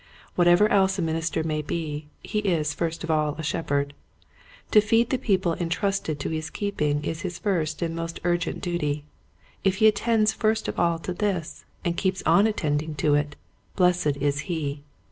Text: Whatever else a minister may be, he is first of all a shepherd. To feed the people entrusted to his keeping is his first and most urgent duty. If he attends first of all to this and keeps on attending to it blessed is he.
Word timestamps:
Whatever 0.33 0.67
else 0.69 0.97
a 0.97 1.01
minister 1.03 1.43
may 1.43 1.61
be, 1.61 2.07
he 2.23 2.39
is 2.39 2.73
first 2.73 3.03
of 3.03 3.11
all 3.11 3.35
a 3.37 3.43
shepherd. 3.43 3.93
To 4.71 4.81
feed 4.81 5.11
the 5.11 5.19
people 5.19 5.53
entrusted 5.53 6.19
to 6.21 6.29
his 6.31 6.49
keeping 6.49 7.03
is 7.05 7.21
his 7.21 7.37
first 7.37 7.83
and 7.83 7.95
most 7.95 8.19
urgent 8.23 8.61
duty. 8.61 9.03
If 9.63 9.75
he 9.75 9.85
attends 9.85 10.33
first 10.33 10.67
of 10.67 10.79
all 10.79 10.97
to 10.97 11.13
this 11.13 11.65
and 11.85 11.95
keeps 11.97 12.23
on 12.25 12.47
attending 12.47 12.95
to 12.95 13.13
it 13.13 13.35
blessed 13.75 14.17
is 14.17 14.39
he. 14.49 14.81